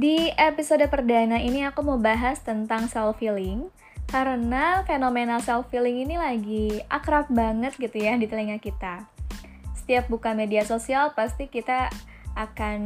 Di 0.00 0.32
episode 0.32 0.88
perdana 0.88 1.36
ini 1.36 1.60
aku 1.68 1.84
mau 1.84 2.00
bahas 2.00 2.40
tentang 2.40 2.88
self 2.88 3.20
healing 3.20 3.68
karena 4.08 4.80
fenomena 4.88 5.44
self 5.44 5.68
healing 5.68 6.08
ini 6.08 6.16
lagi 6.16 6.80
akrab 6.88 7.28
banget 7.28 7.76
gitu 7.76 8.00
ya 8.00 8.16
di 8.16 8.24
telinga 8.24 8.56
kita. 8.56 9.04
Setiap 9.76 10.08
buka 10.08 10.32
media 10.32 10.64
sosial 10.64 11.12
pasti 11.12 11.52
kita 11.52 11.92
akan 12.32 12.80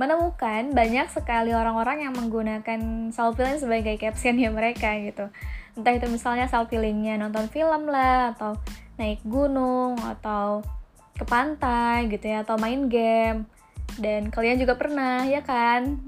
menemukan 0.00 0.72
banyak 0.72 1.12
sekali 1.12 1.52
orang-orang 1.52 2.08
yang 2.08 2.16
menggunakan 2.16 3.12
self 3.12 3.36
healing 3.36 3.60
sebagai 3.60 4.00
captionnya 4.00 4.48
mereka 4.48 4.88
gitu. 5.04 5.28
Entah 5.76 5.92
itu 5.92 6.08
misalnya 6.08 6.48
self 6.48 6.72
healingnya 6.72 7.20
nonton 7.20 7.52
film 7.52 7.92
lah 7.92 8.32
atau 8.32 8.56
naik 8.96 9.20
gunung 9.28 10.00
atau 10.00 10.64
ke 11.12 11.28
pantai 11.28 12.08
gitu 12.08 12.24
ya 12.24 12.40
atau 12.40 12.56
main 12.56 12.88
game 12.88 13.44
dan 14.00 14.32
kalian 14.32 14.56
juga 14.56 14.78
pernah, 14.80 15.28
ya 15.28 15.44
kan? 15.44 16.00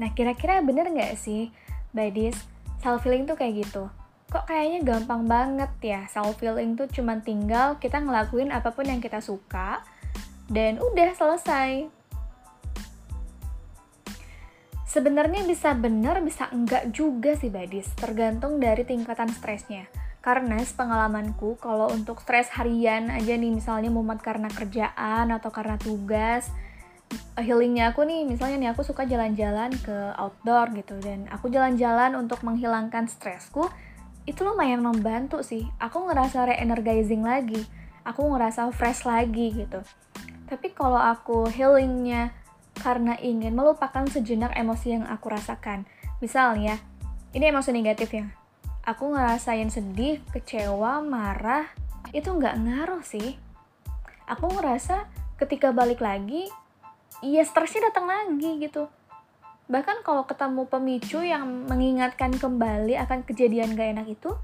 Nah, 0.00 0.10
kira-kira 0.12 0.58
bener 0.64 0.90
nggak 0.90 1.14
sih, 1.14 1.54
Badis, 1.94 2.34
self-healing 2.82 3.30
tuh 3.30 3.38
kayak 3.38 3.66
gitu? 3.66 3.86
Kok 4.32 4.50
kayaknya 4.50 4.80
gampang 4.82 5.30
banget 5.30 5.70
ya, 5.78 6.00
self-healing 6.10 6.74
tuh 6.74 6.90
cuma 6.90 7.22
tinggal 7.22 7.78
kita 7.78 8.02
ngelakuin 8.02 8.50
apa 8.50 8.74
pun 8.74 8.90
yang 8.90 8.98
kita 8.98 9.22
suka, 9.22 9.86
dan 10.50 10.82
udah 10.82 11.14
selesai. 11.14 11.86
Sebenarnya 14.94 15.42
bisa 15.42 15.74
bener, 15.74 16.22
bisa 16.22 16.46
enggak 16.54 16.94
juga 16.94 17.34
sih, 17.34 17.50
Badis. 17.50 17.90
Tergantung 17.98 18.62
dari 18.62 18.86
tingkatan 18.86 19.26
stresnya. 19.26 19.90
Karena 20.22 20.62
sepengalamanku, 20.62 21.58
kalau 21.58 21.90
untuk 21.90 22.22
stres 22.22 22.46
harian 22.54 23.10
aja 23.10 23.34
nih, 23.34 23.50
misalnya 23.50 23.90
mumet 23.90 24.22
karena 24.22 24.46
kerjaan 24.46 25.34
atau 25.34 25.50
karena 25.50 25.76
tugas, 25.82 26.46
healingnya 27.38 27.90
aku 27.90 28.06
nih 28.06 28.22
misalnya 28.26 28.56
nih 28.58 28.70
aku 28.72 28.86
suka 28.86 29.04
jalan-jalan 29.06 29.74
ke 29.82 29.96
outdoor 30.18 30.70
gitu 30.74 30.98
dan 31.02 31.26
aku 31.30 31.50
jalan-jalan 31.50 32.14
untuk 32.14 32.42
menghilangkan 32.46 33.10
stresku 33.10 33.66
itu 34.24 34.40
lumayan 34.40 34.80
membantu 34.80 35.44
sih. 35.44 35.68
Aku 35.76 36.08
ngerasa 36.08 36.48
re-energizing 36.48 37.20
lagi 37.20 37.66
aku 38.04 38.20
ngerasa 38.36 38.68
fresh 38.70 39.08
lagi 39.08 39.50
gitu. 39.52 39.80
Tapi 40.44 40.76
kalau 40.76 41.00
aku 41.00 41.48
healingnya 41.48 42.30
karena 42.76 43.16
ingin 43.18 43.56
melupakan 43.56 44.04
sejenak 44.06 44.52
emosi 44.54 44.98
yang 44.98 45.04
aku 45.06 45.30
rasakan 45.30 45.86
misalnya 46.18 46.82
ini 47.30 47.54
emosi 47.54 47.70
negatif 47.70 48.10
ya 48.10 48.26
aku 48.82 49.14
ngerasain 49.14 49.70
sedih 49.70 50.18
kecewa 50.34 51.00
marah 51.00 51.70
itu 52.12 52.28
nggak 52.30 52.60
ngaruh 52.60 53.02
sih. 53.02 53.40
Aku 54.28 54.52
ngerasa 54.52 55.08
ketika 55.40 55.72
balik 55.72 56.04
lagi 56.04 56.46
iya 57.24 57.42
stresnya 57.48 57.88
datang 57.88 58.04
lagi 58.04 58.60
gitu. 58.60 58.86
Bahkan 59.64 60.04
kalau 60.04 60.28
ketemu 60.28 60.68
pemicu 60.68 61.24
yang 61.24 61.64
mengingatkan 61.64 62.36
kembali 62.36 63.00
akan 63.00 63.24
kejadian 63.24 63.72
gak 63.72 63.96
enak 63.96 64.06
itu 64.12 64.36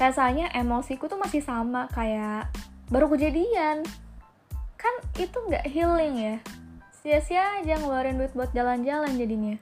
rasanya 0.00 0.50
emosiku 0.56 1.06
tuh 1.06 1.20
masih 1.20 1.44
sama 1.44 1.86
kayak 1.92 2.48
baru 2.88 3.12
kejadian. 3.12 3.84
Kan 4.80 4.94
itu 5.20 5.36
nggak 5.36 5.68
healing 5.68 6.14
ya? 6.18 6.36
Sia-sia 7.04 7.60
aja 7.60 7.76
ngeluarin 7.78 8.16
duit 8.16 8.32
buat 8.32 8.50
jalan-jalan 8.56 9.12
jadinya. 9.14 9.56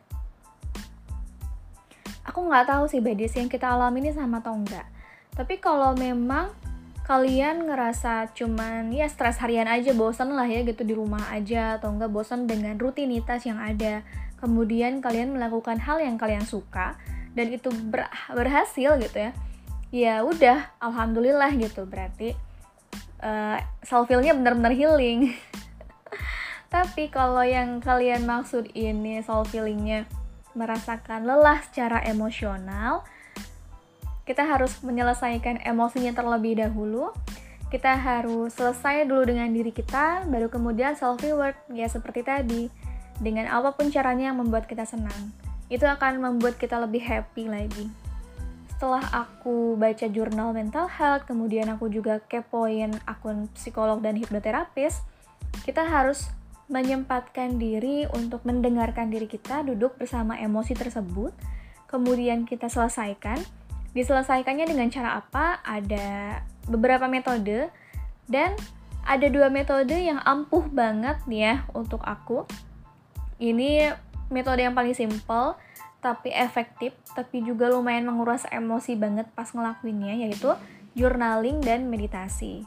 Aku 2.23 2.47
nggak 2.47 2.71
tahu 2.71 2.87
sih 2.87 3.03
badis 3.03 3.35
yang 3.35 3.51
kita 3.51 3.75
alami 3.75 4.07
ini 4.07 4.15
sama 4.15 4.39
atau 4.39 4.55
enggak. 4.55 4.87
Tapi 5.35 5.59
kalau 5.59 5.99
memang 5.99 6.55
kalian 7.03 7.67
ngerasa 7.67 8.31
cuman 8.31 8.95
ya 8.95 9.11
stres 9.11 9.43
harian 9.43 9.67
aja 9.67 9.91
bosan 9.91 10.39
lah 10.39 10.47
ya 10.47 10.63
gitu 10.63 10.87
di 10.87 10.95
rumah 10.95 11.35
aja 11.35 11.77
atau 11.79 11.91
enggak 11.91 12.15
bosan 12.15 12.47
dengan 12.47 12.79
rutinitas 12.79 13.43
yang 13.43 13.59
ada. 13.59 14.07
Kemudian 14.39 15.03
kalian 15.03 15.35
melakukan 15.35 15.79
hal 15.83 16.03
yang 16.03 16.19
kalian 16.19 16.47
suka 16.47 16.99
dan 17.35 17.51
itu 17.51 17.71
ber 17.91 18.07
berhasil 18.31 18.99
gitu 19.03 19.19
ya. 19.19 19.33
Ya 19.93 20.15
udah 20.25 20.73
alhamdulillah 20.81 21.53
gitu 21.59 21.85
berarti 21.85 22.33
uh, 23.21 23.59
self 23.83 24.07
healingnya 24.07 24.39
benar-benar 24.39 24.73
healing. 24.73 25.35
Tapi 26.75 27.13
kalau 27.13 27.45
yang 27.45 27.83
kalian 27.85 28.25
maksud 28.25 28.73
ini 28.73 29.21
self 29.21 29.53
healingnya 29.53 30.07
merasakan 30.53 31.25
lelah 31.25 31.61
secara 31.65 32.05
emosional 32.05 33.05
kita 34.23 34.47
harus 34.47 34.79
menyelesaikan 34.87 35.67
emosinya 35.67 36.15
terlebih 36.15 36.63
dahulu. 36.63 37.11
Kita 37.73 37.97
harus 37.97 38.53
selesai 38.53 39.09
dulu 39.09 39.33
dengan 39.33 39.49
diri 39.49 39.73
kita 39.73 40.29
baru 40.29 40.53
kemudian 40.53 40.93
self 40.93 41.25
reward 41.25 41.57
ya 41.73 41.89
seperti 41.89 42.21
tadi 42.21 42.69
dengan 43.17 43.49
apa 43.49 43.73
pun 43.73 43.89
caranya 43.89 44.31
yang 44.31 44.39
membuat 44.39 44.69
kita 44.69 44.85
senang. 44.85 45.33
Itu 45.73 45.89
akan 45.89 46.21
membuat 46.21 46.61
kita 46.61 46.77
lebih 46.77 47.01
happy 47.01 47.49
lagi. 47.49 47.89
Setelah 48.77 49.03
aku 49.15 49.79
baca 49.79 50.07
jurnal 50.11 50.53
mental 50.53 50.85
health 50.91 51.25
kemudian 51.25 51.73
aku 51.73 51.89
juga 51.89 52.21
kepoin 52.29 52.93
akun 53.09 53.49
psikolog 53.57 54.05
dan 54.05 54.21
hipnoterapis 54.21 55.01
kita 55.65 55.87
harus 55.87 56.29
menyempatkan 56.67 57.63
diri 57.63 58.11
untuk 58.11 58.43
mendengarkan 58.43 59.13
diri 59.13 59.31
kita 59.31 59.63
duduk 59.63 59.95
bersama 60.01 60.35
emosi 60.41 60.75
tersebut 60.75 61.31
kemudian 61.87 62.49
kita 62.49 62.67
selesaikan 62.73 63.39
Diselesaikannya 63.93 64.65
dengan 64.69 64.89
cara 64.89 65.21
apa? 65.21 65.61
Ada 65.61 66.41
beberapa 66.69 67.05
metode 67.09 67.69
dan 68.29 68.57
ada 69.03 69.27
dua 69.29 69.51
metode 69.51 69.93
yang 69.93 70.23
ampuh 70.23 70.65
banget 70.71 71.21
ya 71.29 71.67
untuk 71.77 72.01
aku. 72.07 72.49
Ini 73.43 73.93
metode 74.33 74.65
yang 74.65 74.73
paling 74.73 74.97
simple 74.97 75.59
tapi 76.03 76.35
efektif, 76.35 76.97
tapi 77.15 77.47
juga 77.47 77.71
lumayan 77.71 78.11
menguras 78.11 78.43
emosi 78.51 78.99
banget 78.99 79.31
pas 79.39 79.47
ngelakuinnya 79.55 80.19
yaitu 80.27 80.51
journaling 80.99 81.63
dan 81.63 81.87
meditasi. 81.87 82.67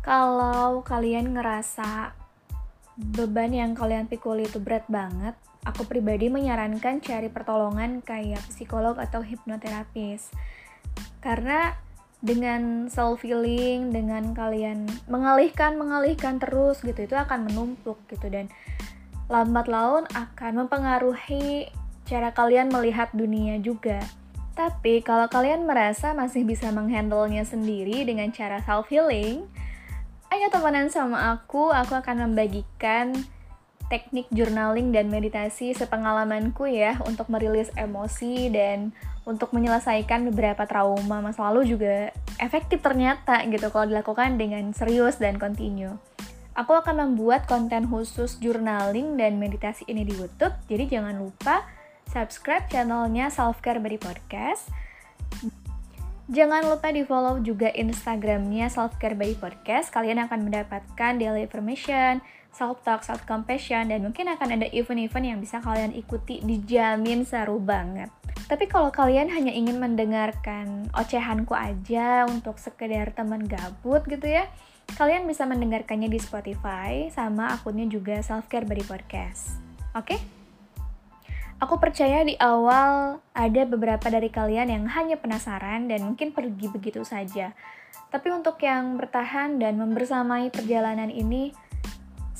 Kalau 0.00 0.80
kalian 0.82 1.36
ngerasa 1.36 2.16
beban 3.02 3.50
yang 3.50 3.74
kalian 3.74 4.06
pikul 4.06 4.38
itu 4.38 4.62
berat 4.62 4.86
banget, 4.86 5.34
aku 5.66 5.86
pribadi 5.86 6.30
menyarankan 6.30 7.02
cari 7.02 7.26
pertolongan 7.26 8.02
kayak 8.02 8.42
psikolog 8.46 8.98
atau 8.98 9.22
hipnoterapis. 9.22 10.30
Karena 11.18 11.74
dengan 12.22 12.86
self 12.86 13.26
healing, 13.26 13.90
dengan 13.90 14.30
kalian 14.30 14.86
mengalihkan 15.10 15.74
mengalihkan 15.74 16.38
terus 16.38 16.78
gitu 16.86 17.02
itu 17.02 17.18
akan 17.18 17.50
menumpuk 17.50 17.98
gitu 18.06 18.30
dan 18.30 18.46
lambat 19.26 19.66
laun 19.66 20.06
akan 20.14 20.66
mempengaruhi 20.66 21.66
cara 22.06 22.30
kalian 22.30 22.70
melihat 22.70 23.10
dunia 23.10 23.58
juga. 23.58 23.98
Tapi 24.52 25.00
kalau 25.00 25.26
kalian 25.32 25.64
merasa 25.64 26.12
masih 26.12 26.44
bisa 26.44 26.68
menghandlenya 26.70 27.42
sendiri 27.42 28.04
dengan 28.04 28.30
cara 28.30 28.60
self 28.62 28.86
healing, 28.92 29.48
ayo 30.32 30.48
temenan 30.48 30.88
sama 30.88 31.36
aku, 31.36 31.68
aku 31.68 31.92
akan 31.92 32.32
membagikan 32.32 33.12
teknik 33.92 34.24
journaling 34.32 34.88
dan 34.88 35.12
meditasi 35.12 35.76
sepengalamanku 35.76 36.64
ya 36.64 36.96
untuk 37.04 37.28
merilis 37.28 37.68
emosi 37.76 38.48
dan 38.48 38.96
untuk 39.28 39.52
menyelesaikan 39.52 40.32
beberapa 40.32 40.64
trauma 40.64 41.20
masa 41.20 41.52
lalu 41.52 41.76
juga 41.76 42.16
efektif 42.40 42.80
ternyata 42.80 43.44
gitu 43.44 43.68
kalau 43.68 43.92
dilakukan 43.92 44.40
dengan 44.40 44.72
serius 44.72 45.20
dan 45.20 45.36
kontinu. 45.36 46.00
Aku 46.56 46.72
akan 46.72 47.12
membuat 47.12 47.44
konten 47.44 47.84
khusus 47.92 48.40
journaling 48.40 49.20
dan 49.20 49.36
meditasi 49.36 49.84
ini 49.84 50.08
di 50.08 50.16
YouTube, 50.16 50.56
jadi 50.64 50.88
jangan 50.88 51.20
lupa 51.20 51.68
subscribe 52.08 52.64
channelnya 52.72 53.28
Self 53.28 53.60
Care 53.60 53.84
Body 53.84 54.00
Podcast. 54.00 54.72
Jangan 56.32 56.64
lupa 56.64 56.88
di 56.88 57.04
follow 57.04 57.44
juga 57.44 57.68
Instagramnya 57.68 58.72
Self 58.72 58.96
Care 58.96 59.12
Body 59.12 59.36
Podcast. 59.36 59.92
Kalian 59.92 60.16
akan 60.24 60.48
mendapatkan 60.48 61.20
daily 61.20 61.44
information, 61.44 62.24
self 62.48 62.80
talk, 62.80 63.04
self 63.04 63.20
compassion 63.28 63.92
dan 63.92 64.00
mungkin 64.00 64.32
akan 64.32 64.56
ada 64.56 64.64
event-event 64.72 65.28
yang 65.28 65.38
bisa 65.44 65.60
kalian 65.60 65.92
ikuti 65.92 66.40
dijamin 66.40 67.28
seru 67.28 67.60
banget. 67.60 68.08
Tapi 68.48 68.64
kalau 68.64 68.88
kalian 68.88 69.28
hanya 69.28 69.52
ingin 69.52 69.76
mendengarkan 69.76 70.88
ocehanku 70.96 71.52
aja 71.52 72.24
untuk 72.24 72.56
sekedar 72.56 73.12
teman 73.12 73.44
gabut 73.44 74.00
gitu 74.08 74.24
ya, 74.24 74.48
kalian 74.96 75.28
bisa 75.28 75.44
mendengarkannya 75.44 76.08
di 76.08 76.16
Spotify 76.16 77.12
sama 77.12 77.52
akunnya 77.52 77.84
juga 77.84 78.24
Self 78.24 78.48
Care 78.48 78.64
Body 78.64 78.88
Podcast. 78.88 79.60
Oke? 79.92 80.16
Okay? 80.16 80.41
Aku 81.62 81.78
percaya 81.78 82.26
di 82.26 82.34
awal 82.42 83.22
ada 83.30 83.62
beberapa 83.62 84.10
dari 84.10 84.34
kalian 84.34 84.66
yang 84.66 84.84
hanya 84.90 85.14
penasaran 85.14 85.86
dan 85.86 86.02
mungkin 86.02 86.34
pergi 86.34 86.66
begitu 86.66 87.06
saja. 87.06 87.54
Tapi 88.10 88.28
untuk 88.34 88.58
yang 88.58 88.98
bertahan 88.98 89.62
dan 89.62 89.78
membersamai 89.78 90.50
perjalanan 90.50 91.08
ini, 91.08 91.54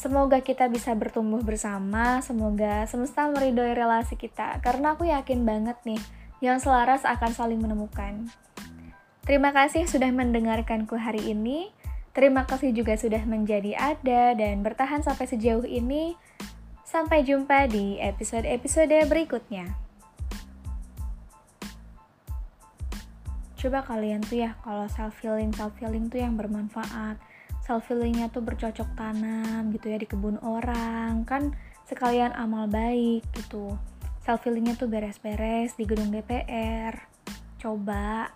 Semoga 0.02 0.42
kita 0.42 0.66
bisa 0.66 0.98
bertumbuh 0.98 1.46
bersama, 1.46 2.18
semoga 2.26 2.90
semesta 2.90 3.22
meridoi 3.30 3.70
relasi 3.70 4.18
kita, 4.18 4.58
karena 4.58 4.98
aku 4.98 5.06
yakin 5.06 5.46
banget 5.46 5.78
nih, 5.86 6.02
yang 6.42 6.58
selaras 6.58 7.06
akan 7.06 7.30
saling 7.30 7.62
menemukan. 7.62 8.26
Terima 9.22 9.54
kasih 9.54 9.86
sudah 9.86 10.10
mendengarkanku 10.10 10.98
hari 10.98 11.30
ini. 11.30 11.70
Terima 12.10 12.42
kasih 12.50 12.74
juga 12.74 12.98
sudah 12.98 13.22
menjadi 13.22 13.78
ada 13.78 14.34
dan 14.34 14.66
bertahan 14.66 15.06
sampai 15.06 15.30
sejauh 15.30 15.62
ini. 15.62 16.18
Sampai 16.92 17.24
jumpa 17.24 17.72
di 17.72 17.96
episode-episode 17.96 19.08
berikutnya. 19.08 19.64
Coba 23.56 23.80
kalian 23.80 24.20
tuh 24.20 24.44
ya, 24.44 24.52
kalau 24.60 24.84
self 24.92 25.16
healing, 25.24 25.56
self 25.56 25.72
healing 25.80 26.12
tuh 26.12 26.20
yang 26.20 26.36
bermanfaat. 26.36 27.16
Self 27.64 27.88
healingnya 27.88 28.28
tuh 28.28 28.44
bercocok 28.44 28.92
tanam 28.92 29.72
gitu 29.72 29.88
ya 29.88 29.96
di 29.96 30.04
kebun 30.04 30.36
orang, 30.44 31.24
kan 31.24 31.56
sekalian 31.88 32.36
amal 32.36 32.68
baik 32.68 33.24
gitu. 33.40 33.72
Self 34.20 34.44
healingnya 34.44 34.76
tuh 34.76 34.92
beres-beres 34.92 35.72
di 35.80 35.88
gedung 35.88 36.12
DPR. 36.12 37.08
Coba 37.56 38.28